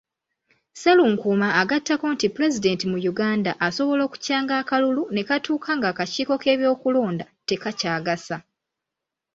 [0.81, 8.37] Serunkuma agattako nti pulezidenti mu Uganda asobola okukyanga akalulu nekatuuka nga akakiiko k’ebyokulonda tekakyagasa.